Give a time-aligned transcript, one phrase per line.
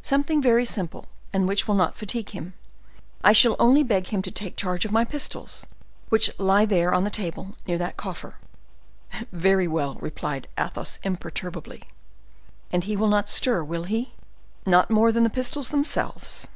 [0.00, 2.54] "Something very simple, and which will not fatigue him;
[3.22, 5.66] I shall only beg him to take charge of my pistols,
[6.08, 8.36] which lie there on the table near that coffer."
[9.30, 11.82] "Very well!" replied Athos, imperturbably.
[12.72, 14.14] "And he will not stir, will he?"
[14.64, 16.48] "Not more than the pistols themselves."